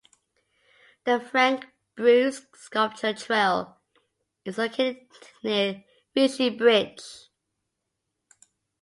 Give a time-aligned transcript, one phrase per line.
[1.03, 3.77] The Frank Bruce Sculpture Trail
[4.43, 4.97] is located
[5.43, 5.83] near
[6.17, 7.27] Feshiebridge.